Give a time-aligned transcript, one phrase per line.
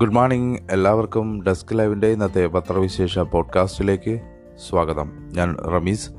[0.00, 4.20] Good morning എല്ലാവർക്കും desk ലൈവിന്റെ ഇന്നത്തെ പത്രവിശേഷ പോഡ്കാസ്റ്റിലേക്ക്
[4.68, 5.12] സ്വാഗതം.
[5.32, 6.10] ഞാൻ റമീസ്.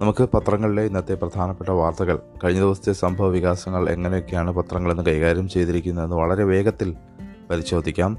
[0.00, 6.96] നമുക്ക് പത്രങ്ങളിലെ ഇന്നത്തെ പ്രധാനപ്പെട്ട വാർത്തകൾ കഴിഞ്ഞ ദിവസത്തെ സംഭവ വികാസങ്ങൾ എങ്ങനെയൊക്കെയാണ് പത്രങ്ങളെന്ന് കൈകാര്യം ചെയ്തിരിക്കുന്നതെന്ന് വളരെ വേഗത്തിൽ
[7.50, 8.16] പരിശോധിക്കാം.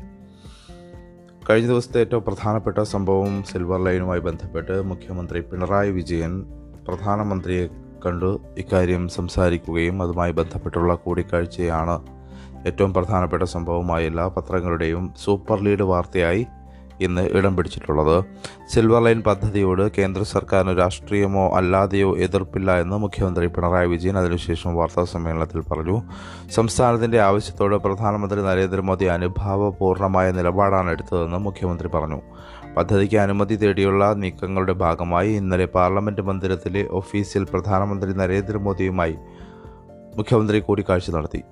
[1.50, 6.46] കഴിഞ്ഞ ദിവസത്തെ ഏറ്റവും പ്രധാനപ്പെട്ട സംഭവം സിൽവർ ലൈനുമായി ബന്ധപ്പെട്ട് മുഖ്യമന്ത്രി പിണറായി വിജയൻ
[6.88, 7.68] പ്രധാനമന്ത്രിയെ
[8.06, 8.42] കണ്ടു.
[8.58, 12.21] ഇക്കാര്യം സംസാരിക്കുകയും അതുമായി ബന്ധപ്പെട്ടുള്ള കൂടിക്കാഴ്ചയാണ്
[12.68, 16.46] ഏറ്റവും പ്രധാനപ്പെട്ട സംഭവമായ എല്ലാ പത്രങ്ങളുടെയും സൂപ്പർ ലീഡ് വാർത്തയായി
[17.02, 18.26] ഇന്ന് ഇടം പിടിച്ചിട്ടുള്ളത്.
[18.70, 25.62] സിൽവർ ലൈൻ പദ്ധതിയോട് കേന്ദ്ര സർക്കാരിന് രാഷ്ട്രീയമോ അല്ലാതെയോ എതിർപ്പില്ല എന്ന് മുഖ്യമന്ത്രി പിണറായി വിജയൻ അതിനുശേഷം വാർത്താ സമ്മേളനത്തിൽ
[25.62, 26.02] പറഞ്ഞു.
[26.52, 32.22] സംസ്ഥാനത്തിന്റെ ആവശ്യത്തോട് പ്രധാനമന്ത്രി നരേന്ദ്രമോദി അനുഭാവപൂർണമായ നിലപാടാണ് എടുത്തതെന്ന് മുഖ്യമന്ത്രി പറഞ്ഞു.
[32.78, 39.16] പദ്ധതിക്ക് അനുമതി തേടിയുള്ള നീക്കങ്ങളുടെ ഭാഗമായി ഇന്നലെ പാർലമെന്റ് മന്ദിരത്തിലെ ഓഫീസിൽ പ്രധാനമന്ത്രി നരേന്ദ്രമോദിയുമായി
[40.16, 41.44] മുഖ്യമന്ത്രി കൂടിക്കാഴ്ച നടത്തി.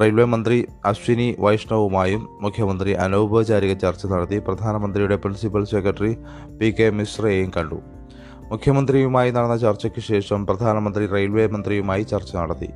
[0.00, 6.16] റെയിൽവേ മന്ത്രി അശ്വിനി വൈഷ്ണവുമായും മുഖ്യമന്ത്രി അനൗപചാരിക ചർച്ച നടത്തി പ്രധാനമന്ത്രിയുടെ പ്രിൻസിപ്പൽ സെക്രട്ടറി
[6.58, 7.74] പി കെ മിശ്രയെയും കണ്ടു.
[8.50, 12.68] മുഖ്യമന്ത്രിയുമായി നടന്ന ചർച്ചയ്ക്ക് ശേഷം പ്രധാനമന്ത്രി റെയിൽവേ മന്ത്രിയുമായി ചർച്ച നടത്തി.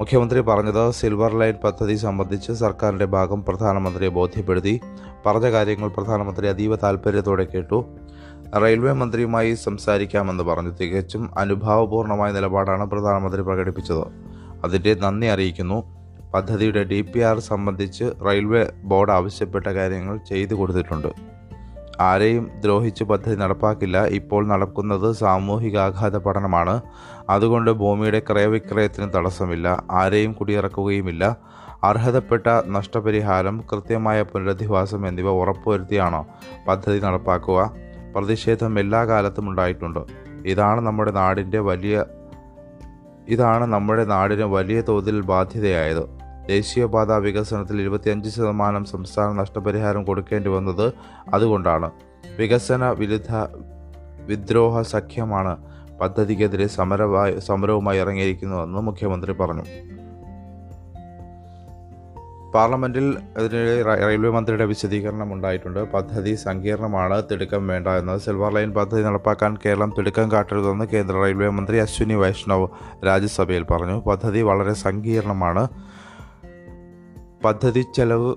[0.00, 4.80] മുഖ്യമന്ത്രി പറഞ്ഞത് സിൽവർ ലൈൻ പദ്ധതി സംബന്ധിച്ച് സർക്കാരിന്റെ ഭാഗം പ്രധാനമന്ത്രിയെ ബോധ്യപ്പെടുത്തി.
[5.26, 7.84] പറഞ്ഞ കാര്യങ്ങൾ പ്രധാനമന്ത്രി അതീവ താൽപ്പര്യത്തോടെ കേട്ടു.
[8.62, 10.70] റെയിൽവേ മന്ത്രിയുമായി സംസാരിക്കാമെന്ന് പറഞ്ഞു.
[10.70, 14.06] തികച്ചും അനുഭാവപൂർണമായ നിലപാടാണ് പ്രധാനമന്ത്രി പ്രകടിപ്പിച്ചത്.
[14.64, 15.93] അതിന്റെ നന്ദി അറിയിക്കുന്നു.
[16.34, 21.08] പദ്ധതിയുടെ ഡി പി ആർ സംബന്ധിച്ച് റെയിൽവേ ബോർഡ് ആവശ്യപ്പെട്ട കാര്യങ്ങൾ ചെയ്തു കൊടുത്തിട്ടുണ്ട്.
[22.00, 24.04] ആരെയും ദ്രോഹിച്ച് പദ്ധതി നടപ്പാക്കില്ല.
[24.04, 26.80] ഇപ്പോൾ നടക്കുന്നത് സാമൂഹികാഘാത പഠനമാണ്.
[27.30, 29.84] അതുകൊണ്ട് ഭൂമിയുടെ ക്രയവിക്രയത്തിന് തടസ്സമില്ല.
[29.90, 31.36] ആരെയും കുടിയിറക്കുകയുമില്ല.
[31.84, 36.26] അർഹതപ്പെട്ട നഷ്ടപരിഹാരം കൃത്യമായ പുനരധിവാസം എന്നിവ ഉറപ്പുവരുത്തിയാണോ
[36.68, 37.72] പദ്ധതി നടപ്പാക്കുക?
[38.16, 40.00] പ്രതിഷേധം എല്ലാ കാലത്തും ഉണ്ടായിട്ടുണ്ട്.
[40.46, 42.04] ഇതാണ് നമ്മുടെ നാടിന്റെ വലിയ
[43.28, 46.23] ഇതാണ് നമ്മുടെ നാടിന് വലിയ തോതിൽ ബാധ്യതയായത്.
[46.48, 50.92] ദേശീയപാത വികസനത്തിൽ ഇരുപത്തിയഞ്ച് ശതമാനം സംസ്ഥാന നഷ്ടപരിഹാരം കൊടുക്കേണ്ടി വന്നത്
[51.34, 51.90] അതുകൊണ്ടാണ്.
[52.38, 53.34] വികസന വിരുദ്ധ
[54.26, 55.56] വിദ്രോഹ സഖ്യമാണ്
[56.00, 59.64] പദ്ധതിക്കെതിരെ സമരമായി സമരവുമായി ഇറങ്ങിയിരിക്കുന്നതെന്ന് മുഖ്യമന്ത്രി പറഞ്ഞു.
[62.54, 65.92] പാർലമെന്റിൽ ഇതിനിടെ റെയിൽവേ മന്ത്രിയുടെ വിശദീകരണം ഉണ്ടായിട്ടുണ്ട്.
[65.92, 71.76] പദ്ധതി സങ്കീർണമാണ് തിടുക്കം വേണ്ട എന്ന് സിൽവർ ലൈൻ പദ്ധതി നടപ്പാക്കാൻ കേരളം തിടുക്കം കാട്ടരുതെന്ന് കേന്ദ്ര റെയിൽവേ മന്ത്രി
[71.76, 72.68] അശ്വിനി വൈഷ്ണവ്
[73.06, 74.00] രാജ്യസഭയിൽ പറഞ്ഞു.
[74.00, 75.68] പദ്ധതി വളരെ സങ്കീർണമാണ്.
[77.44, 78.34] പദ്ധതി ചെലവ്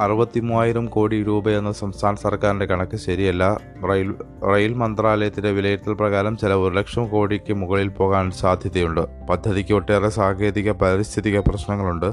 [0.00, 3.60] അറുപത്തി മൂവായിരം കോടി രൂപയെന്ന സംസ്ഥാന സർക്കാരിന്റെ കണക്ക് ശരിയല്ല.
[3.88, 4.14] റെയിൽ
[4.48, 9.26] റെയിൽ മന്ത്രാലയത്തിന്റെ വിലയിരുത്തൽ പ്രകാരം ചെലവ് ഒരു ലക്ഷം കോടിക്ക് മുകളിൽ പോകാൻ സാധ്യതയുണ്ട്.
[9.26, 12.12] പദ്ധതിക്ക് ഒട്ടേറെ സാങ്കേതിക പാരിസ്ഥിതിക പ്രശ്നങ്ങളുണ്ട്.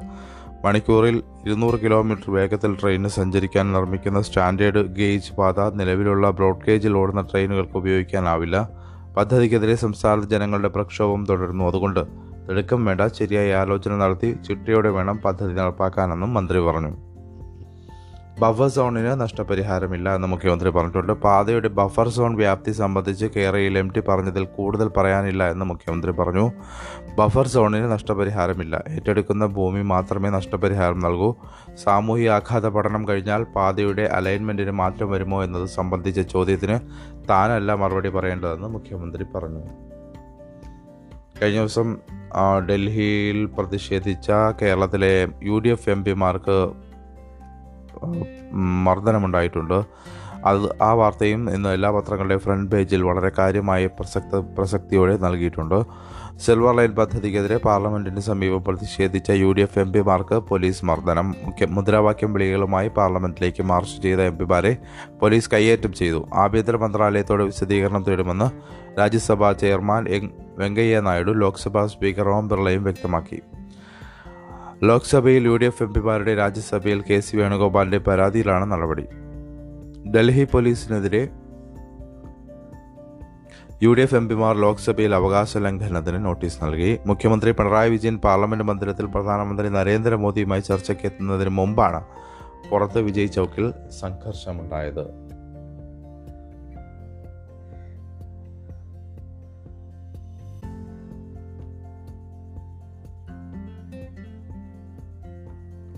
[0.66, 7.78] മണിക്കൂറിൽ ഇരുന്നൂറ് കിലോമീറ്റർ വേഗത്തിൽ ട്രെയിനിന് സഞ്ചരിക്കാൻ നിർമ്മിക്കുന്ന സ്റ്റാൻഡേർഡ് ഗേജ് പാത നിലവിലുള്ള ബ്രോഡ് ഗേജിൽ ഓടുന്ന ട്രെയിനുകൾക്ക്
[7.78, 8.70] ഉപയോഗിക്കാനാവില്ല.
[9.18, 11.66] പദ്ധതിക്കെതിരെ സംസ്ഥാന ജനങ്ങളുടെ പ്രക്ഷോഭം തുടരുന്നു.
[11.66, 16.92] അതുകൊണ്ട് തിടുക്കം വേണ്ട ശരിയായ ആലോചന നടത്തി ചിട്ടയോടെ വേണം പദ്ധതി നടപ്പാക്കാനെന്നും മന്ത്രി പറഞ്ഞു.
[18.40, 21.14] ബഫർ സോണിന് നഷ്ടപരിഹാരമില്ല എന്ന് മുഖ്യമന്ത്രി പറഞ്ഞിട്ടുണ്ട്.
[21.14, 26.52] പാതയുടെ ബഫർ സോൺ വ്യാപ്തി സംബന്ധിച്ച് കേരളയിൽ എം ടി പറഞ്ഞതിൽ കൂടുതൽ പറയാനില്ല എന്ന് മുഖ്യമന്ത്രി പറഞ്ഞു.
[27.20, 28.84] ബഫർ സോണിന് നഷ്ടപരിഹാരമില്ല.
[28.90, 31.36] ഏറ്റെടുക്കുന്ന ഭൂമി മാത്രമേ നഷ്ടപരിഹാരം നൽകൂ.
[31.84, 36.80] സാമൂഹിക ആഘാത പഠനം കഴിഞ്ഞാൽ പാതയുടെ അലൈൻമെന്റിന് മാറ്റം വരുമോ എന്നത് സംബന്ധിച്ച ചോദ്യത്തിന്
[37.30, 39.64] താനല്ല മറുപടി പറയേണ്ടതെന്ന് മുഖ്യമന്ത്രി പറഞ്ഞു.
[41.42, 41.98] കഴിഞ്ഞ ദിവസം
[42.70, 46.58] ഡൽഹിയിൽ പ്രതിഷേധിച്ച കേരളത്തിലെ യു ഡി എഫ് എം പിമാർക്ക്
[48.88, 49.84] മർദ്ദനമുണ്ടായിട്ടുണ്ട്.
[50.46, 55.84] അത് ആ വാർത്തയും ഇന്ന് എല്ലാ പത്രങ്ങളുടെയും ഫ്രണ്ട് പേജിൽ വളരെ കാര്യമായ പ്രസക്ത പ്രസക്തിയോടെ നൽകിയിട്ടുണ്ട്.
[56.46, 61.36] സിൽവർ ലൈൻ പദ്ധതിക്കെതിരെ പാർലമെന്റിന് സമീപം പ്രതിഷേധിച്ച യു ഡി എഫ് എം പിമാർക്ക് പോലീസ് മർദ്ദനം.
[61.44, 64.78] മുഖ്യ മുദ്രാവാക്യം വിളികളുമായി പാർലമെന്റിലേക്ക് മാർച്ച് ചെയ്ത എം പിമാരെ
[65.22, 66.28] പോലീസ് കയ്യേറ്റം ചെയ്തു.
[66.34, 68.50] ആഭ്യന്തര മന്ത്രാലയത്തോട് വിശദീകരണം തേടുമെന്ന്
[69.00, 73.42] Rajya Sabha chairman M Venkaiah Naidu Lok Sabha speaker Om ബിർളയും വ്യക്തമാക്കി.
[74.84, 79.06] ലോക്സഭയിൽ യു ഡി എഫ് എം പിമാരുടെ രാജ്യസഭയിൽ കെ സി വേണുഗോപാലിന്റെ പരാതിയിലാണ് നടപടി.
[80.12, 81.22] ഡൽഹി പോലീസിനെതിരെ
[83.84, 87.00] യു ഡി എഫ് എം പിമാർ ലോക്സഭയിൽ അവകാശ ലംഘനത്തിന് നോട്ടീസ് നൽകി.
[87.06, 92.02] മുഖ്യമന്ത്രി പിണറായി വിജയൻ പാർലമെന്റ് മന്ദിരത്തിൽ പ്രധാനമന്ത്രി നരേന്ദ്രമോദിയുമായി ചർച്ചയ്ക്ക് എത്തുന്നതിന് മുമ്പാണ്
[92.70, 95.23] പുറത്ത് വിജയ് ചൌക്കിൽ സംഘർഷമുണ്ടായത്.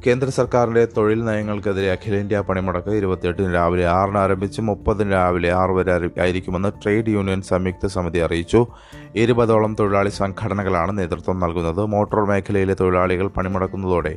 [0.05, 6.71] കേന്ദ്ര സർക്കാരിന്റെ തൊഴിൽ നയങ്ങൾക്കെതിരെ അഖിലേന്ത്യാ പണിമുടക്ക് ഇരുപത്തിയെട്ടിന് രാവിലെ ആറിന് ആരംഭിച്ച് മുപ്പതിന് രാവിലെ ആറ് വരെ ആയിരിക്കുമെന്ന്
[6.83, 8.65] ട്രേഡ് യൂണിയൻ സംയുക്ത സമിതി അറിയിച്ചു.
[9.15, 11.81] ഇരുപതോളം തൊഴിലാളി സംഘടനകളാണ് നേതൃത്വം നൽകുന്നത്.
[11.85, 14.13] മോട്ടോർ മേഖലയിലെ തൊഴിലാളികൾ പണിമുടക്കുന്നതോടെ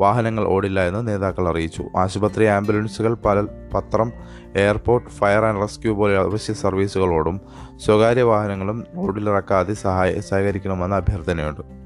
[0.00, 1.82] വാഹനങ്ങൾ ഓടില്ല എന്ന് നേതാക്കൾ അറിയിച്ചു.
[1.96, 3.40] ആശുപത്രി ആംബുലൻസുകൾ പല
[3.74, 4.12] പത്രം
[4.56, 7.40] എയർപോർട്ട് ഫയർ ആൻഡ് റെസ്ക്യൂ പോലെ അവശ്യ സർവീസുകളോടും
[7.86, 11.80] സ്വകാര്യ വാഹനങ്ങളും റോഡിലിറക്കാതെ സഹായ സഹകരിക്കണമെന്ന് അഭ്യർത്ഥനയുണ്ട്.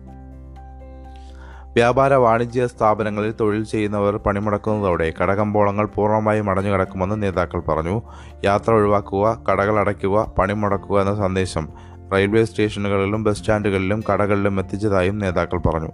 [1.76, 7.96] വ്യാപാര വാണിജ്യ സ്ഥാപനങ്ങളിൽ തൊഴിൽ ചെയ്യുന്നവർ പണിമുടക്കുന്നതോടെ കടകമ്പോളങ്ങൾ പൂർണമായും അടഞ്ഞു കിടക്കുമെന്ന് നേതാക്കൾ പറഞ്ഞു.
[8.44, 11.66] യാത്ര ഒഴിവാക്കുക കടകൾ അടയ്ക്കുക പണിമുടക്കുക എന്ന സന്ദേശം
[12.12, 15.90] റെയിൽവേ സ്റ്റേഷനുകളിലും ബസ് സ്റ്റാൻഡുകളിലും കടകളിലും എത്തിച്ചതായും നേതാക്കൾ പറഞ്ഞു.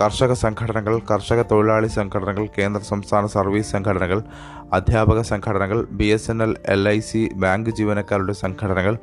[0.00, 4.18] കർഷക സംഘടനകൾ കർഷക തൊഴിലാളി സംഘടനകൾ കേന്ദ്ര സംസ്ഥാന സർവീസ് സംഘടനകൾ
[4.72, 8.94] അധ്യാപക സംഘടനകൾ B S N L L I C bank ജീവനക്കാരുടെ സംഘടനകൾ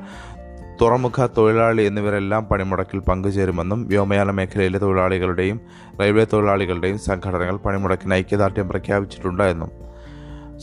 [0.80, 5.58] തുറമുഖ തൊഴിലാളി എന്നിവരെല്ലാം പണിമുടക്കിൽ പങ്കുചേരുമെന്നും വ്യോമയാന മേഖലയിലെ തൊഴിലാളികളുടെയും
[6.00, 9.72] റെയിൽവേ തൊഴിലാളികളുടെയും സംഘടനകൾ പണിമുടക്കിന് ഐക്യദാർഢ്യം പ്രഖ്യാപിച്ചിട്ടുണ്ട് എന്നും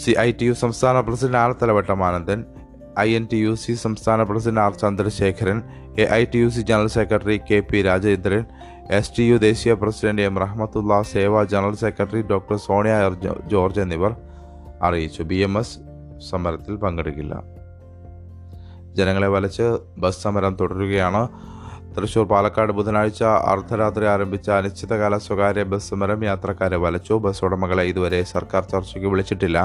[0.03, 2.41] സി ഐ ടി യു സംസ്ഥാന president R Thalavattam Anandan
[3.01, 5.59] I N T U C സംസ്ഥാന president R Chandrasekharan
[6.03, 8.45] A I T U C general secretary K P Rajendran
[8.99, 12.95] S T U ദേശീയ പ്രസിഡന്റ് എം റഹ്മത്തുള്ള സേവ general secretary doctor Sonia
[13.55, 14.15] George എന്നിവർ
[14.83, 15.23] അറിയിച്ചു.
[15.23, 15.75] B M S
[16.31, 17.35] സമരത്തിൽ പങ്കെടുക്കില്ല.
[18.97, 19.67] ജനങ്ങളെ വലച്ച്
[19.99, 21.23] bus സമരം തുടരുകയാണ്.
[21.97, 27.15] തൃശൂർ പാലക്കാട് ബുധനാഴ്ച അർദ്ധരാത്രി ആരംഭിച്ച അനിശ്ചിതകാല സ്വകാര്യ ബസ് സമരം യാത്രക്കാരെ വലച്ചു.
[27.15, 29.59] ബസ് ഉടമകളെ ഇതുവരെ സർക്കാർ ചർച്ചയ്ക്ക് വിളിച്ചിട്ടില്ല.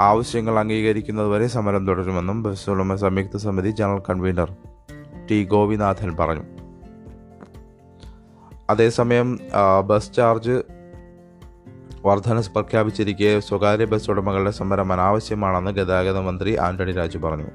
[0.00, 4.50] ആവശ്യങ്ങൾ അംഗീകരിക്കുന്നതുവരെ സമരം തുടരുമെന്നും ബസ് ഉടമ സംയുക്ത സമിതി ജനറൽ കൺവീനർ
[5.30, 6.44] ടി ഗോപിനാഥൻ പറഞ്ഞു.
[8.70, 9.38] അതേസമയം
[9.86, 10.56] ബസ് ചാർജ്
[12.06, 17.48] വർധന പ്രഖ്യാപിച്ചിരിക്കെ സ്വകാര്യ ബസ് ഉടമകളുടെ സമരം അനാവശ്യമാണെന്ന് ഗതാഗത മന്ത്രി ആന്റണി രാജു പറഞ്ഞു.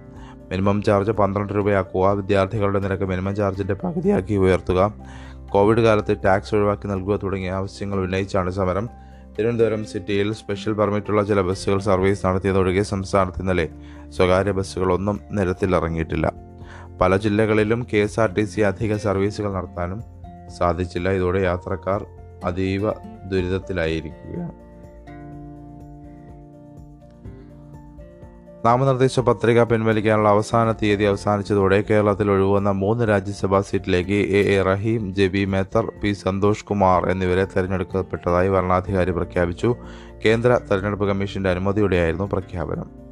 [0.54, 2.10] മിനിമം ചാർജ് പന്ത്രണ്ട് രൂപയാക്കുക.
[2.10, 4.94] വിദ്യാർത്ഥികളുടെ നിരക്ക് മിനിമം ചാർജിന്റെ പകുതിയാക്കി ഉയർത്തുക.
[5.54, 8.90] കോവിഡ് കാലത്ത് ടാക്സ് ഒഴിവാക്കി നൽകുക തുടങ്ങിയ ആവശ്യങ്ങൾ ഉന്നയിച്ചാണ് സമരം.
[9.36, 13.70] തിരുവനന്തപുരം സിറ്റിയിൽ സ്പെഷ്യൽ പെർമിറ്റുള്ള ചില ബസ്സുകൾ സർവീസ് നടത്തിയതൊഴികെ സംസ്ഥാനത്ത് ഇന്നലെ
[14.10, 16.32] സ്വകാര്യ ബസ്സുകളൊന്നും നിരത്തിലിറങ്ങിയിട്ടില്ല
[17.02, 20.02] പല ജില്ലകളിലും K S R T C അധിക സർവീസുകൾ നടത്താനും
[20.58, 21.10] സാധിച്ചില്ല.
[21.10, 22.06] ഇതോടെ യാത്രക്കാർ
[22.46, 22.92] അതീവ
[23.30, 24.63] ദുരിതത്തിലായിരിക്കുകയാണ്.
[28.66, 35.28] നാമനിർദ്ദേശ പത്രിക പിൻവലിക്കാനുള്ള അവസാന തീയതി അവസാനിച്ചതോടെ കേരളത്തിൽ ഒഴിവുവന്ന മൂന്ന് രാജ്യസഭാ സീറ്റിലേക്ക് A A Rahim J
[35.28, 39.76] B Mather P Santhosh Kumar എന്നിവരെ തെരഞ്ഞെടുക്കപ്പെട്ടതായി വരണാധികാരി പ്രഖ്യാപിച്ചു.
[40.26, 43.03] കേന്ദ്ര തെരഞ്ഞെടുപ്പ് കമ്മീഷന്റെ അനുമതിയോടെയായിരുന്നു പ്രഖ്യാപനം.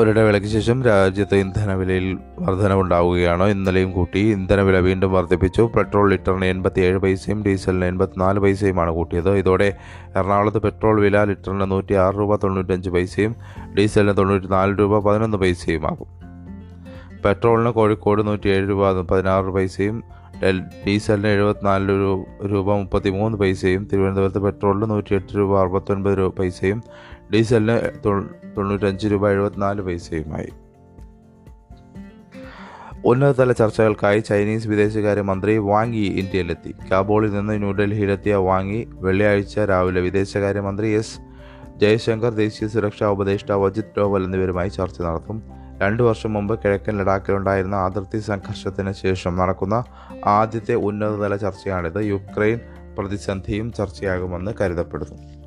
[0.00, 3.44] ഒരിടവേളയ്ക്ക് ശേഷം രാജ്യത്ത് ഇന്ധനവിലയിൽ വർധനവുണ്ടാവുകയാണ്?
[3.44, 5.62] ഇന്നലെയും കൂട്ടി ഇന്ധനവില വീണ്ടും വർദ്ധിപ്പിച്ചു.
[5.76, 9.30] പെട്രോൾ ലിറ്ററിന് എൺപത്തിയേഴ് പൈസയും ഡീസലിന് എൺപത്തിനാല് പൈസയുമാണ് കൂട്ടിയത്.
[9.30, 9.76] ഇതോടെ
[10.16, 13.36] എറണാകുളത്ത് പെട്രോൾ വില ലിറ്ററിന് നൂറ്റി ആറ് രൂപ തൊണ്ണൂറ്റഞ്ച് പൈസയും
[13.78, 16.06] ഡീസലിന് തൊണ്ണൂറ്റി നാല് രൂപ പതിനൊന്ന് പൈസയുമാകും.
[17.24, 20.02] പെട്രോളിന് കോഴിക്കോട് നൂറ്റിയേഴ് രൂപ പതിനാറ് പൈസയും
[20.86, 21.88] ഡീസലിന് എഴുപത്തിനാല്
[22.44, 26.82] രൂപ മുപ്പത്തി മൂന്ന് പൈസയും തിരുവനന്തപുരത്ത് പെട്രോളിന് നൂറ്റിയെട്ട് രൂപ അറുപത്തൊൻപത് രൂപ പൈസയും
[27.34, 28.04] ഡീസലിന്
[28.56, 30.48] തൊണ്ണൂറ്റഞ്ച് രൂപ എഴുപത്തിനാല് പൈസയുമായി.
[33.04, 36.74] ഉന്നതതല ചർച്ചകൾക്കായി ചൈനീസ് വിദേശകാര്യ മന്ത്രി വാങ് യി ഇന്ത്യയിലെത്തി.
[36.90, 41.18] കാബൂളിൽ നിന്ന് ന്യൂഡൽഹിയിലെത്തിയ വാങ് യി വെള്ളിയാഴ്ച രാവിലെ വിദേശകാര്യമന്ത്രി എസ്
[41.76, 45.42] ജയശങ്കർ ദേശീയ സുരക്ഷാ ഉപദേഷ്ടാവ് അജിത് ഡോവൽ എന്നിവരുമായി ചർച്ച നടത്തും.
[45.82, 49.84] രണ്ടു വർഷം മുമ്പ് കിഴക്കൻ ലഡാക്കിലുണ്ടായിരുന്ന അതിർത്തി സംഘർഷത്തിന് ശേഷം നടക്കുന്ന
[50.26, 52.04] ആദ്യത്തെ ഉന്നതതല ചർച്ചയാണിത്.
[52.04, 52.60] യുക്രൈൻ
[52.98, 55.39] പ്രതിസന്ധിയും ചർച്ചയാകുമെന്ന് കരുതപ്പെടുന്നു.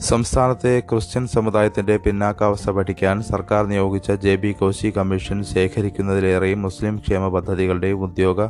[0.00, 8.02] സംസ്ഥാനത്തെ ക്രിസ്ത്യൻ സമുദായത്തിന്റെ പിന്നാക്കാവസ്ഥ പഠിക്കാൻ സർക്കാർ നിയോഗിച്ച ജെ ബി കോശി കമ്മീഷൻ ശേഖരിക്കുന്നതിലേറെയും മുസ്ലിം ക്ഷേമ പദ്ധതികളുടെയും
[8.02, 8.42] ഉദ്യോഗ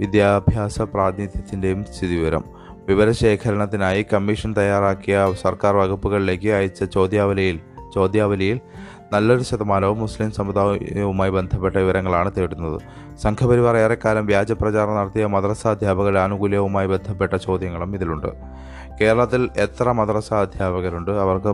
[0.00, 2.44] വിദ്യാഭ്യാസ പ്രാതിനിധ്യത്തിന്റെയും സ്ഥിതിവിവരം.
[2.88, 7.60] വിവരശേഖരണത്തിനായി കമ്മീഷൻ തയ്യാറാക്കിയ സർക്കാർ വകുപ്പുകളിലേക്ക് അയച്ച ചോദ്യാവലിയിൽ
[7.94, 8.60] ചോദ്യാവലിയിൽ
[9.12, 12.80] നല്ലൊരു ശതമാനവും മുസ്ലിം സമുദായവുമായി ബന്ധപ്പെട്ട വിവരങ്ങളാണ് തേടുന്നത്.
[13.22, 18.54] സംഘപരിവാർ ഏറെക്കാലം വ്യാജ പ്രചാരണം നടത്തിയ മദ്രസ അധ്യാപകരുടെ ആനുകൂല്യവുമായി ബന്ധപ്പെട്ട ചോദ്യങ്ങളും ഇതിലുണ്ട്.
[19.00, 21.10] കേരളത്തിൽ എത്ര മദ്രസ അധ്യാപകരുണ്ട്?
[21.10, 21.48] അവർക്ക്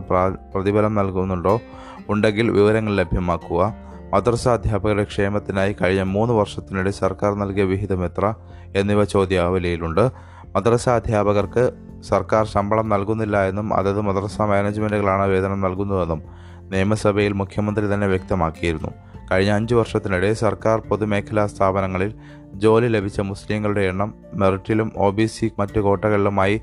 [0.53, 1.61] പ്രതിഫലം നൽകുന്നുണ്ടോ?
[2.09, 3.73] ഉണ്ടെങ്കിൽ വിവരങ്ങൾ ലഭ്യമാക്കുക.
[4.13, 8.33] മദ്രസ അധ്യാപകരുടെ ക്ഷേമത്തിനായി കഴിഞ്ഞ മൂന്ന് വർഷത്തിനിടെ സർക്കാർ നൽകിയ വിഹിതം എത്ര?
[8.75, 10.11] എന്നിവ ചോദ്യാവലിയിലുണ്ട്.
[10.55, 11.71] മദ്രസ അധ്യാപകർക്ക്
[12.01, 16.21] സർക്കാർ ശമ്പളം നൽകുന്നില്ല എന്നും അതത് മദ്രസ മാനേജ്മെന്റുകളാണ് വേതനം നൽകുന്നതെന്നും
[16.69, 18.89] നിയമസഭയിൽ മുഖ്യമന്ത്രി തന്നെ വ്യക്തമാക്കിയിരുന്നു.
[19.31, 22.13] കഴിഞ്ഞ അഞ്ച് വർഷത്തിനിടെ സർക്കാർ പൊതുമേഖലാ സ്ഥാപനങ്ങളിൽ
[22.53, 26.61] ജോലി ലഭിച്ച മുസ്ലിങ്ങളുടെ എണ്ണം മെറിറ്റിലും ഒ ബി സി മറ്റു കോട്ടകളിലുമായി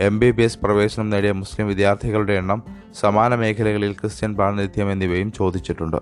[0.00, 2.62] എം ബി ബി എസ് പ്രവേശനം നേടിയ മുസ്ലിം വിദ്യാർത്ഥികളുടെ എണ്ണം
[3.00, 5.96] സമാന മേഖലകളിൽ ക്രിസ്ത്യൻ പ്രാതിനിധ്യം എന്നിവയും ചോദിച്ചിട്ടുണ്ട്.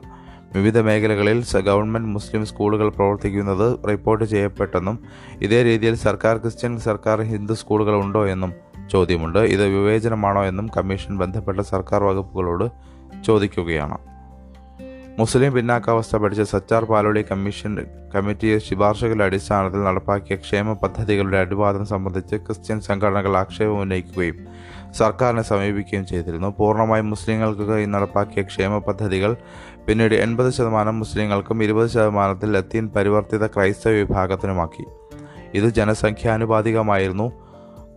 [0.55, 4.99] വിവിധ മേഖലകളിൽ ഗവൺമെന്റ് മുസ്ലിം സ്കൂളുകൾ പ്രവർത്തിക്കുന്നത് റിപ്പോർട്ട് ചെയ്യപ്പെട്ടെന്നും
[5.43, 8.53] ഇതേ രീതിയിൽ സർക്കാർ ക്രിസ്ത്യൻ സർക്കാർ ഹിന്ദു സ്കൂളുകൾ ഉണ്ടോ എന്നും
[8.93, 9.39] ചോദ്യമുണ്ട്.
[9.39, 12.67] ഇത് വിവേചനമാണോ എന്നും കമ്മീഷൻ ബന്ധപ്പെട്ട സർക്കാർ വകുപ്പുകളോട്
[13.25, 14.16] ചോദിക്കുകയാണ്.
[15.19, 22.81] മുസ്ലിം പിന്നാക്കാവസ്ഥ പഠിച്ച സച്ചാർ പാലോളി കമ്മീഷൻ കമ്മിറ്റി ശുപാർശകളുടെ അടിസ്ഥാനത്തിൽ നടപ്പാക്കിയ ക്ഷേമ പദ്ധതികളുടെ അടിവാദം സംബന്ധിച്ച് ക്രിസ്ത്യൻ
[22.81, 24.37] സംഘടനകൾ ആക്ഷേപം ഉന്നയിക്കുകയും
[24.93, 26.49] സർക്കാരിനെ സമീപിക്കുകയും ചെയ്തിരുന്നു.
[26.59, 29.37] പൂർണമായും മുസ്ലിങ്ങൾക്ക് നടപ്പാക്കിയ ക്ഷേമ പദ്ധതികൾ
[29.89, 34.85] പിന്നീട് എൺപത് ശതമാനം മുസ്ലിങ്ങൾക്കും ഇരുപത് ശതമാനത്തിൽ ലത്തീൻ പരിവർത്തിത ക്രൈസ്തവ വിഭാഗത്തിനുമാക്കി.
[35.55, 37.29] ഇത് ജനസംഖ്യാനുപാതികമായിരുന്നു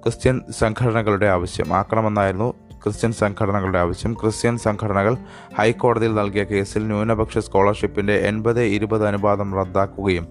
[0.03, 1.73] ക്രിസ്ത്യൻ സംഘടനകളുടെ ആവശ്യം.
[1.75, 4.13] ആക്കണമെന്നായിരുന്നു ക്രിസ്ത്യൻ സംഘടനകളുടെ ആവശ്യം.
[4.13, 5.17] ക്രിസ്ത്യൻ സംഘടനകൾ
[5.57, 10.27] ഹൈക്കോടതിയിൽ നൽകിയ കേസിൽ ന്യൂനപക്ഷ സ്കോളർഷിപ്പിന്റെ എൺപത് ഇരുപത് അനുപാതം റദ്ദാക്കുകയും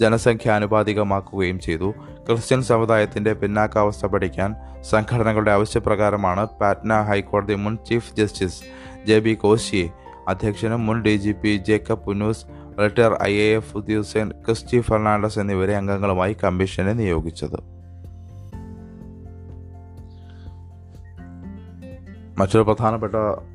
[0.00, 1.94] ജനസംഖ്യ ആനുപാതികമാക്കുകയും ചെയ്തു.
[2.26, 4.54] ക്രിസ്ത്യൻ സമുദായത്തിന്റെ പിന്നാക്കാവസ്ഥ പഠിക്കാൻ
[4.90, 8.62] സംഘടനകളുടെ ആവശ്യപ്രകാരമാണ് പാറ്റ്ന ഹൈക്കോടതി മുൻ ചീഫ് ജസ്റ്റിസ്
[9.06, 9.88] ജെ ബി കോശിയെ
[10.28, 12.46] അധ്യക്ഷനും മുൻ D G P Jacob Punoose
[12.80, 17.79] retire I A F ഉദ്യോഗസ്ഥൻ ക്രിസ്റ്റി ഫെർണാണ്ടസ് എന്നിവരെ അംഗങ്ങളുമായി കമ്മീഷനെ നിയോഗിച്ചത്.
[22.40, 23.12] മറ്റൊരു പ്രധാനപ്പെട്ട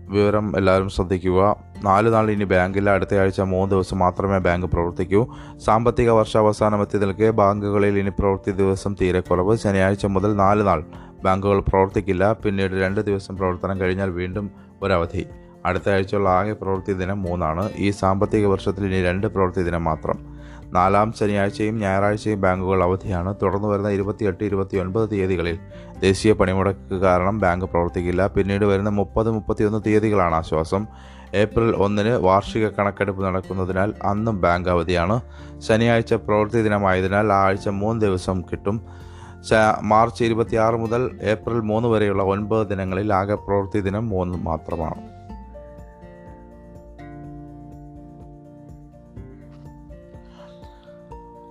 [0.10, 1.56] വിവരം എല്ലാവരും ശ്രദ്ധിക്കുക.
[1.84, 2.90] നാല് നാൾ ഇനി ബാങ്കില്ല.
[2.90, 5.28] അടുത്ത ആഴ്ച മൂന്ന് ദിവസം മാത്രമേ ബാങ്ക് പ്രവർത്തിക്കൂ.
[5.66, 9.58] സാമ്പത്തിക വർഷാവസാനം എത്തി നിൽക്കെ ബാങ്കുകളിൽ ഇനി പ്രവൃത്തി ദിവസം തീരെ കുറവ്.
[9.58, 10.86] ശനിയാഴ്ച മുതൽ നാല് നാൾ
[11.24, 12.34] ബാങ്കുകൾ പ്രവർത്തിക്കില്ല.
[12.34, 14.52] പിന്നീട് രണ്ട് ദിവസം പ്രവർത്തനം കഴിഞ്ഞാൽ വീണ്ടും
[14.82, 15.26] ഒരവധി.
[15.66, 17.70] അടുത്ത ആഴ്ചയുള്ള ആകെ പ്രവൃത്തി ദിനം മൂന്നാണ്.
[17.76, 20.35] ഈ സാമ്പത്തിക വർഷത്തിൽ ഇനി രണ്ട് പ്രവൃത്തി ദിനം മാത്രം.
[20.78, 23.36] നാലാം ശനിയാഴ്ചയും ഞായറാഴ്ചയും ബാങ്കുകൾ അവധിയാണ്.
[23.42, 25.58] തുടർന്ന് വരുന്ന ഇരുപത്തിയെട്ട് ഇരുപത്തി ഒൻപത് തീയതികളിൽ
[26.00, 28.28] ദേശീയ പണിമുടക്ക് കാരണം ബാങ്ക് പ്രവർത്തിക്കില്ല.
[28.36, 30.86] പിന്നീട് വരുന്ന മുപ്പത് മുപ്പത്തിയൊന്ന് തീയതികളാണ് ആശ്വാസം.
[31.36, 35.18] ഏപ്രിൽ ഒന്നിന് വാർഷിക കണക്കെടുപ്പ് നടക്കുന്നതിനാൽ അന്നും ബാങ്ക് അവധിയാണ്.
[35.68, 38.78] ശനിയാഴ്ച പ്രവൃത്തി ദിനമായതിനാൽ ആ ആഴ്ച മൂന്ന് ദിവസം കിട്ടും.
[39.82, 41.02] മാർച്ച് ഇരുപത്തിയാറ് മുതൽ
[41.34, 45.15] ഏപ്രിൽ മൂന്ന് വരെയുള്ള ഒൻപത് ദിനങ്ങളിൽ ആകെ പ്രവൃത്തി ദിനം മൂന്ന് മാത്രമാണ്.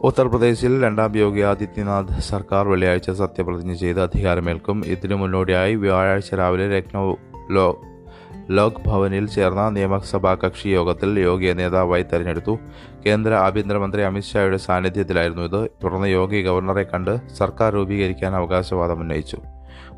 [0.04, 4.86] ഉത്തർപ്രദേശിൽ രണ്ടാം യോഗി ആദിത്യനാഥ് സർക്കാർ വെള്ളിയാഴ്ച സത്യപ്രതിജ്ഞ ചെയ്ത് അധികാരമേൽക്കും.
[4.86, 7.14] ഇതിനു മുന്നോടിയായി വ്യാഴാഴ്ച രാവിലെ ലക്നൗ
[7.50, 7.80] ലോ
[8.50, 12.58] ലോക് ഭവനിൽ ചേർന്ന നിയമസഭാ കക്ഷി യോഗത്തിൽ യോഗിയെ നേതാവായി തെരഞ്ഞെടുത്തു.
[13.06, 15.70] കേന്ദ്ര ആഭ്യന്തരമന്ത്രി അമിത്ഷായുടെ സാന്നിധ്യത്തിലായിരുന്നു ഇത്.
[15.84, 19.38] തുടർന്ന് യോഗി ഗവർണറെ കണ്ട് സർക്കാർ രൂപീകരിക്കാൻ അവകാശവാദം ഉന്നയിച്ചു.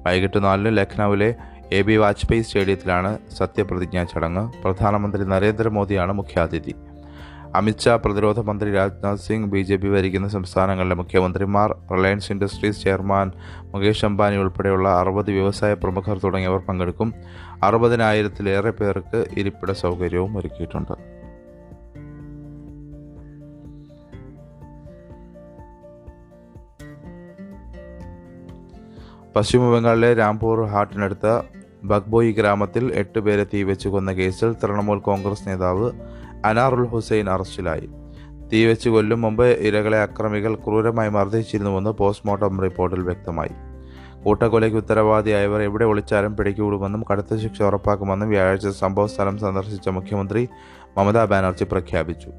[0.07, 1.35] വൈകിട്ട് നാലിന് ലക്നൌവിലെ
[1.73, 4.63] എ ബി വാജ്പേയി സ്റ്റേഡിയത്തിലാണ് സത്യപ്രതിജ്ഞാ ചടങ്ങ്.
[4.63, 6.75] പ്രധാനമന്ത്രി നരേന്ദ്രമോദിയാണ് മുഖ്യാതിഥി.
[7.57, 13.33] അമിത്ഷാ പ്രതിരോധ മന്ത്രി Rajnath Singh B J P ഭരിക്കുന്ന സംസ്ഥാനങ്ങളിലെ മുഖ്യമന്ത്രിമാർ Reliance industries chairman
[13.63, 17.15] Mukesh Ambani ഉൾപ്പെടെയുള്ള അറുപത് വ്യവസായ പ്രമുഖർ തുടങ്ങിയവർ പങ്കെടുക്കും.
[17.63, 21.17] അറുപതിനായിരത്തിലേറെ പേർക്ക് ഇരിപ്പിട സൗകര്യവും ഒരുക്കിയിട്ടുണ്ട്.
[29.37, 31.27] പശ്ചിമബംഗാളിലെ രാംപൂർ ഹാട്ടിനടുത്ത
[31.85, 35.91] ബഗ്ബോയി ഗ്രാമത്തിൽ എട്ട് പേരെ തീവെച്ച് കൊന്ന കേസിൽ തൃണമൂൽ കോൺഗ്രസ് നേതാവ്
[36.47, 37.89] അനാറുൽ ഹുസൈൻ അറസ്റ്റിലായി.
[38.53, 43.55] തീവെച്ച് കൊല്ലും മുമ്പ് ഇരകളെ അക്രമികൾ ക്രൂരമായി മർദ്ദിച്ചിരുന്നുവെന്ന് പോസ്റ്റ്മോർട്ടം റിപ്പോർട്ടിൽ വ്യക്തമായി.
[44.25, 50.49] കൂട്ടക്കൊലയ്ക്ക് ഉത്തരവാദിയായവർ എവിടെ ഒളിച്ചാലും പിടികൂടുമെന്നും കടുത്ത ശിക്ഷ ഉറപ്പാക്കുമെന്നും വ്യാഴാഴ്ച സംഭവസ്ഥലം സന്ദർശിച്ച മുഖ്യമന്ത്രി
[50.99, 52.31] മമതാ ബാനർജി പ്രഖ്യാപിച്ചു.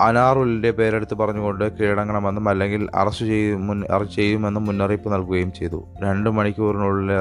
[0.00, 5.84] അനാറുലിന്റെ പേരെടുത്ത് പറഞ്ഞുകൊണ്ട് കീഴടങ്ങണമെന്നും അല്ലെങ്കിൽ അറസ്റ്റ് ചെയ്യും അറസ്റ്റ് ചെയ്യുമെന്നും മുന്നറിയിപ്പ് നൽകുകയും ചെയ്തു.
[6.02, 7.12] രണ്ട് മണിക്കൂറിനുള്ളിൽ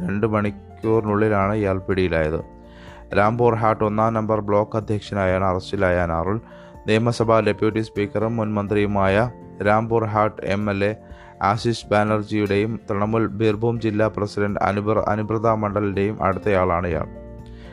[0.00, 2.53] രണ്ട് മണിക്കൂറിനുള്ളിലാണ് ഇയാൾ പിടിയിലായത്.
[3.16, 6.38] രാംപൂർ ഹാട്ട് ഒന്നാം നമ്പർ ബ്ലോക്ക് അധ്യക്ഷനായാണ് അറസ്റ്റിലായ അനാറുൽ
[6.86, 9.30] നിയമസഭാ ഡെപ്യൂട്ടി സ്പീക്കറും മുൻ മന്ത്രിയുമായ
[9.66, 10.92] Rampur Hat M L A
[11.42, 17.08] Ashish ബാനർജിയുടെയും Trinamool Birbhum ജില്ലാ പ്രസിഡന്റ് അനുബ്ര അനുബ്രത മണ്ഡലിന്റെയും അടുത്തയാളാണ് ഇയാൾ.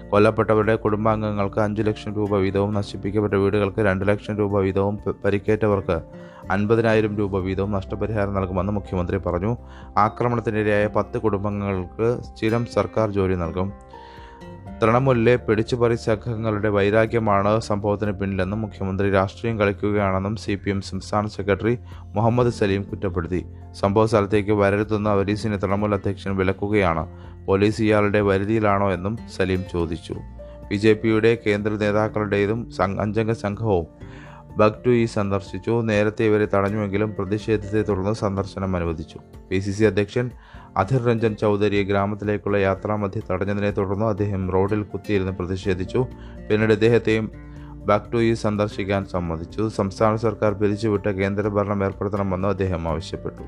[0.09, 5.97] കൊല്ലപ്പെട്ടവരുടെ കുടുംബാംഗങ്ങൾക്ക് അഞ്ച് ലക്ഷം രൂപ വീതവും നശിപ്പിക്കപ്പെട്ട വീടുകൾക്ക് രണ്ട് ലക്ഷം രൂപ വീതവും പരിക്കേറ്റവർക്ക്
[6.51, 9.57] അൻപതിനായിരം രൂപ വീതവും നഷ്ടപരിഹാരം നൽകുമെന്ന് മുഖ്യമന്ത്രി പറഞ്ഞു.
[9.97, 13.90] ആക്രമണത്തിനിരയായ പത്ത് കുടുംബങ്ങൾക്ക് സ്ഥിരം സർക്കാർ ജോലി നൽകും.
[14.81, 21.77] തൃണമൂലിലെ പിടിച്ചുപറി സംഘങ്ങളുടെ വൈരാഗ്യമാണ് സംഭവത്തിന് പിന്നിലെന്നും മുഖ്യമന്ത്രി രാഷ്ട്രീയം കളിക്കുകയാണെന്നും സി പി എം സംസ്ഥാന സെക്രട്ടറി
[22.15, 23.45] മുഹമ്മദ് സലീം കുറ്റപ്പെടുത്തി.
[23.79, 27.07] സംഭവ സ്ഥലത്തേക്ക് വരരുതെന്ന പോലീസിനെ തൃണമൂൽ അധ്യക്ഷൻ വിലക്കുകയാണ്.
[27.45, 30.15] പോലീസ് ഇയാളുടെ വരുതിയിലാണോ എന്നും സലീം ചോദിച്ചു.
[30.69, 32.69] ബി ജെ പിയുടെ കേന്ദ്ര നേതാക്കളുടേതും
[32.99, 33.85] അഞ്ചംഗ സംഘവും
[34.57, 35.81] ബഗ്ടുയി സന്ദർശിച്ചു.
[35.81, 39.19] നേരത്തെ ഇവരെ തടഞ്ഞുവെങ്കിലും പ്രതിഷേധത്തെ തുടർന്ന് സന്ദർശനം അനുവദിച്ചു.
[39.51, 40.31] പി സി സി അധ്യക്ഷൻ
[40.77, 46.05] അധിർ രഞ്ജൻ ചൗധരി ഗ്രാമത്തിലേക്കുള്ള യാത്രാമധ്യ തടഞ്ഞതിനെ തുടർന്ന് അദ്ദേഹം റോഡിൽ കുത്തിയിരുന്ന് പ്രതിഷേധിച്ചു.
[46.49, 47.31] പിന്നീട് ഇദ്ദേഹത്തെയും
[47.85, 49.67] ബാക്ടോയി സന്ദർശിക്കാൻ സമ്മതിച്ചു.
[49.67, 53.43] സംസ്ഥാന സർക്കാർ പിരിച്ചുവിട്ട കേന്ദ്രഭരണം ഏർപ്പെടുത്തണമെന്ന് അദ്ദേഹം ആവശ്യപ്പെട്ടു.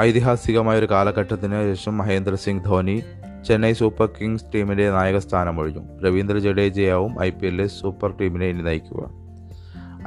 [0.00, 3.02] ഐതിഹാസികമായ ഒരു കാലഘട്ടത്തിന് ശേഷം മഹേന്ദ്ര സിംഗ് ധോനി
[3.48, 9.21] ചെന്നൈ സൂപ്പർ കിങ്സ് ടീമിന്റെ നായകസ്ഥാനം ഒഴിഞ്ഞു രവീന്ദ്ര ജഡേജയാവും ഐ പി എല്ലിലെ സൂപ്പർ ടീമിനെ ഇനി നയിക്കുക.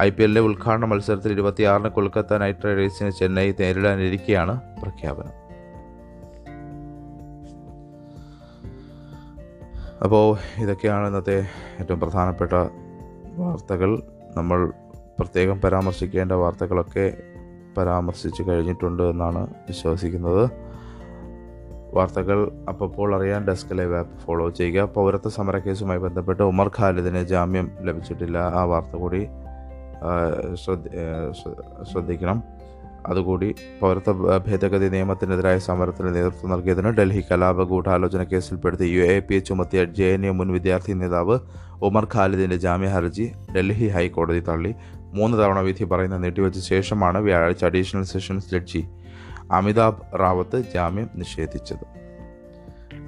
[0.02, 5.46] ഐ പി എല്ലിലെ ഉദ്ഘാടന മത്സരത്തിൽ ഇരുപത്തിയാറിന് കൊൽക്കത്ത നൈറ്റ് റൈഡേഴ്സിനെ ചെന്നൈ നേരിടാനിരിക്കെയാണ് പ്രഖ്യാപനം.
[10.02, 11.46] അപ്പോൾ ഇതൊക്കെയാണ് ഇന്നത്തെ
[11.80, 12.52] ഏറ്റവും പ്രധാനപ്പെട്ട
[13.36, 14.02] വാർത്തകൾ.
[14.36, 14.72] നമ്മൾ
[15.18, 17.16] പ്രത്യേകം പരാമർശിക്കേണ്ട വാർത്തകളൊക്കെ
[17.78, 20.50] പരാമർശിച്ച് കഴിഞ്ഞിട്ടുണ്ട് എന്നാണ് വിശ്വസിക്കുന്നത്.
[21.94, 24.84] വാർത്തകൾ അപ്പോൾ അറിയാൻ ഡെസ്ക് ലൈവ് ആപ്പ് ഫോളോ ചെയ്യുക.
[24.84, 28.38] പൗരത്വ സമര കേസുമായി ബന്ധപ്പെട്ട് ഉമർ ഖാലിദിന് ജാമ്യം ലഭിച്ചിട്ടില്ല.
[28.38, 29.28] ആ വാർത്ത കൂടി
[31.90, 32.38] ശ്രദ്ധിക്കണം.
[33.06, 39.84] അതുകൂടി പൗരത്വ ഭേദഗതി നിയമത്തിനെതിരായ സമരത്തിന് നേതൃത്വം നൽകിയതിന് ഡൽഹി കലാപ ഗൂഢാലോചന കേസിൽപ്പെടുത്തി യു എ പി ചുമത്തിയ
[39.98, 41.36] ജെ എൻ യു മുൻ വിദ്യാർത്ഥി നേതാവ്
[41.82, 43.26] ഉമർ ഖാലിദിന്റെ ജാമ്യ ഹർജി
[43.56, 44.74] ഡൽഹി ഹൈക്കോടതി തള്ളി.
[45.14, 48.82] മൂന്ന് തവണ വിധി പറയുന്ന നീട്ടിവെച്ച ശേഷമാണ് വ്യാഴാഴ്ച additional sessions judge
[49.52, 51.84] Amitabh Rawat ജാമ്യം നിഷേധിച്ചത്.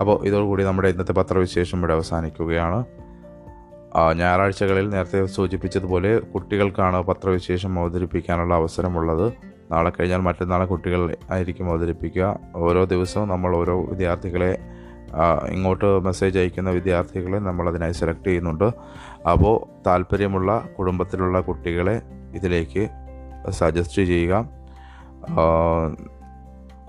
[0.01, 2.85] അപ്പോൾ ഇതോടുകൂടി നമ്മുടെ ഇന്നത്തെ പത്രവിശേഷം ഇവിടെ അവസാനിക്കുകയാണ്.
[3.97, 9.33] ഞായറാഴ്ചകളിൽ നേരത്തെ സൂചിപ്പിച്ചതുപോലെ കുട്ടികൾക്കാണ് പത്രവിശേഷം അവതരിപ്പിക്കാനുള്ള അവസരമുള്ളത്.
[9.73, 12.41] നാളെ കഴിഞ്ഞാൽ മറ്റന്നാളെ കുട്ടികൾ ആയിരിക്കും അവതരിപ്പിക്കുക.
[12.55, 14.59] ഓരോ ദിവസവും നമ്മൾ ഓരോ വിദ്യാർത്ഥികളെ
[15.51, 18.75] ഇങ്ങോട്ട് മെസ്സേജ് അയക്കുന്ന വിദ്യാർത്ഥികളെ നമ്മൾ അതിനായി സെലക്ട് ചെയ്യുന്നുണ്ട്.
[19.31, 22.03] അപ്പോൾ താല്പര്യമുള്ള കുടുംബത്തിലുള്ള കുട്ടികളെ
[22.35, 22.89] ഇതിലേക്ക്
[23.51, 24.49] സജസ്റ്റ് ചെയ്യുക.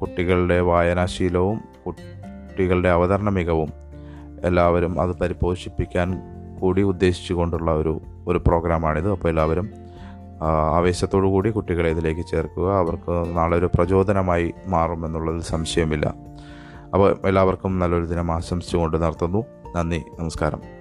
[0.02, 3.70] കുട്ടികളുടെ വായനാശീലവും കുട്ടികളുടെ അവതരണ മികവും
[4.44, 6.29] എല്ലാവരും അത് പരിപോഷിപ്പിക്കാൻ
[6.60, 7.94] കൂടി ഉദ്ദേശിച്ചുകൊണ്ടുള്ള ഒരു
[8.28, 9.12] ഒരു പ്രോഗ്രാമാണിത്.
[9.12, 9.70] അപ്പോൾ എല്ലാവരും
[10.78, 12.68] ആവേശത്തോടു കൂടി കുട്ടികളെ ഇതിലേക്ക് ചേർക്കുക.
[12.82, 16.08] അവർക്ക് നാളെ ഒരു പ്രചോദനമായി മാറുമെന്നുള്ളതിൽ സംശയമില്ല.
[16.94, 19.42] അപ്പോൾ എല്ലാവർക്കും നല്ലൊരു ദിനം ആശംസിച്ചുകൊണ്ട് നടത്തുന്നു
[19.76, 20.79] നന്ദി നമസ്കാരം.